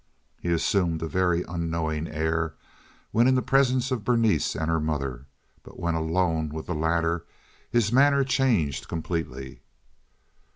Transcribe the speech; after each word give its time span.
He 0.41 0.51
assumed 0.51 0.99
a 1.03 1.07
very 1.07 1.43
unknowing 1.47 2.07
air 2.07 2.55
when 3.11 3.27
in 3.27 3.35
the 3.35 3.43
presence 3.43 3.91
of 3.91 4.03
Berenice 4.03 4.55
and 4.55 4.67
her 4.67 4.79
mother, 4.79 5.27
but 5.61 5.79
when 5.79 5.93
alone 5.93 6.49
with 6.49 6.65
the 6.65 6.73
latter 6.73 7.23
his 7.69 7.91
manner 7.91 8.23
changed 8.23 8.87
completely. 8.87 9.61